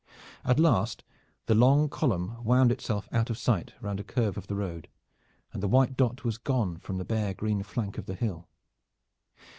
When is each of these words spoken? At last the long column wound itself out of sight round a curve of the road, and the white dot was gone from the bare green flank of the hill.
At 0.43 0.59
last 0.59 1.03
the 1.45 1.53
long 1.53 1.87
column 1.87 2.43
wound 2.43 2.71
itself 2.71 3.07
out 3.11 3.29
of 3.29 3.37
sight 3.37 3.73
round 3.81 3.99
a 3.99 4.03
curve 4.03 4.35
of 4.35 4.47
the 4.47 4.55
road, 4.55 4.87
and 5.53 5.61
the 5.61 5.67
white 5.67 5.95
dot 5.95 6.23
was 6.23 6.39
gone 6.39 6.77
from 6.79 6.97
the 6.97 7.05
bare 7.05 7.35
green 7.35 7.61
flank 7.61 7.99
of 7.99 8.07
the 8.07 8.15
hill. 8.15 8.49